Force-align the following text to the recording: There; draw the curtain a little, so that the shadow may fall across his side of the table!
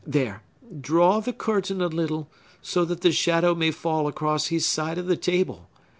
There; 0.03 0.41
draw 0.81 1.19
the 1.19 1.31
curtain 1.31 1.79
a 1.79 1.85
little, 1.85 2.27
so 2.63 2.85
that 2.85 3.01
the 3.01 3.11
shadow 3.11 3.53
may 3.53 3.69
fall 3.69 4.07
across 4.07 4.47
his 4.47 4.65
side 4.65 4.97
of 4.97 5.05
the 5.05 5.15
table! 5.15 5.69